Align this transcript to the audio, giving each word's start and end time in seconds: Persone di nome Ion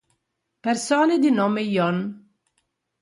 Persone 0.63 1.19
di 1.19 1.29
nome 1.29 1.61
Ion 1.61 2.27